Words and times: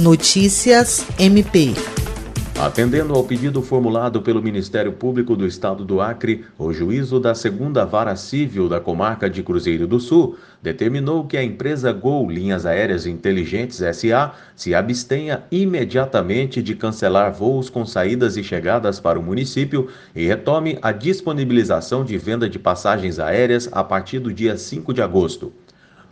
Notícias 0.00 1.04
MP. 1.18 1.74
Atendendo 2.56 3.14
ao 3.14 3.24
pedido 3.24 3.60
formulado 3.60 4.22
pelo 4.22 4.40
Ministério 4.40 4.92
Público 4.92 5.34
do 5.34 5.44
Estado 5.44 5.84
do 5.84 6.00
Acre, 6.00 6.44
o 6.56 6.72
juízo 6.72 7.18
da 7.18 7.34
segunda 7.34 7.84
vara 7.84 8.14
civil 8.14 8.68
da 8.68 8.78
comarca 8.78 9.28
de 9.28 9.42
Cruzeiro 9.42 9.88
do 9.88 9.98
Sul 9.98 10.36
determinou 10.62 11.26
que 11.26 11.36
a 11.36 11.42
empresa 11.42 11.92
Gol 11.92 12.30
Linhas 12.30 12.64
Aéreas 12.64 13.06
Inteligentes 13.06 13.78
SA 13.96 14.34
se 14.54 14.72
abstenha 14.72 15.42
imediatamente 15.50 16.62
de 16.62 16.76
cancelar 16.76 17.32
voos 17.32 17.68
com 17.68 17.84
saídas 17.84 18.36
e 18.36 18.44
chegadas 18.44 19.00
para 19.00 19.18
o 19.18 19.22
município 19.22 19.88
e 20.14 20.24
retome 20.28 20.78
a 20.80 20.92
disponibilização 20.92 22.04
de 22.04 22.16
venda 22.16 22.48
de 22.48 22.60
passagens 22.60 23.18
aéreas 23.18 23.68
a 23.72 23.82
partir 23.82 24.20
do 24.20 24.32
dia 24.32 24.56
5 24.56 24.94
de 24.94 25.02
agosto. 25.02 25.52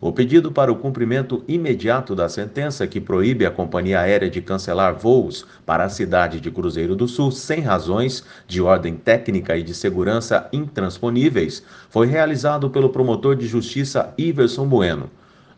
O 0.00 0.12
pedido 0.12 0.52
para 0.52 0.72
o 0.72 0.76
cumprimento 0.76 1.42
imediato 1.48 2.14
da 2.14 2.28
sentença 2.28 2.86
que 2.86 3.00
proíbe 3.00 3.46
a 3.46 3.50
companhia 3.50 4.00
aérea 4.00 4.28
de 4.28 4.42
cancelar 4.42 4.94
voos 4.94 5.46
para 5.64 5.84
a 5.84 5.88
cidade 5.88 6.40
de 6.40 6.50
Cruzeiro 6.50 6.94
do 6.94 7.08
Sul 7.08 7.30
sem 7.30 7.60
razões 7.60 8.24
de 8.46 8.60
ordem 8.60 8.96
técnica 8.96 9.56
e 9.56 9.62
de 9.62 9.72
segurança 9.72 10.48
intransponíveis 10.52 11.62
foi 11.88 12.06
realizado 12.06 12.68
pelo 12.68 12.90
promotor 12.90 13.36
de 13.36 13.46
justiça 13.46 14.12
Iverson 14.18 14.66
Bueno. 14.66 15.08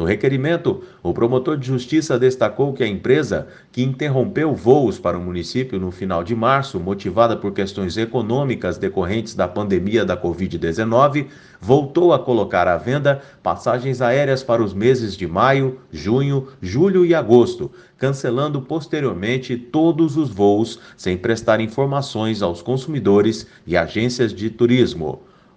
No 0.00 0.06
requerimento, 0.06 0.82
o 1.02 1.12
promotor 1.12 1.58
de 1.58 1.66
justiça 1.66 2.18
destacou 2.18 2.72
que 2.72 2.82
a 2.82 2.86
empresa, 2.86 3.48
que 3.70 3.82
interrompeu 3.82 4.54
voos 4.54 4.98
para 4.98 5.18
o 5.18 5.20
município 5.20 5.78
no 5.78 5.90
final 5.90 6.24
de 6.24 6.34
março, 6.34 6.80
motivada 6.80 7.36
por 7.36 7.52
questões 7.52 7.98
econômicas 7.98 8.78
decorrentes 8.78 9.34
da 9.34 9.46
pandemia 9.46 10.02
da 10.02 10.16
Covid-19, 10.16 11.26
voltou 11.60 12.14
a 12.14 12.18
colocar 12.18 12.66
à 12.66 12.78
venda 12.78 13.20
passagens 13.42 14.00
aéreas 14.00 14.42
para 14.42 14.62
os 14.62 14.72
meses 14.72 15.14
de 15.14 15.26
maio, 15.26 15.78
junho, 15.92 16.48
julho 16.62 17.04
e 17.04 17.14
agosto, 17.14 17.70
cancelando 17.98 18.62
posteriormente 18.62 19.54
todos 19.54 20.16
os 20.16 20.30
voos 20.30 20.80
sem 20.96 21.14
prestar 21.14 21.60
informações 21.60 22.40
aos 22.40 22.62
consumidores 22.62 23.46
e 23.66 23.76
agências 23.76 24.32
de 24.32 24.48
turismo. 24.48 25.20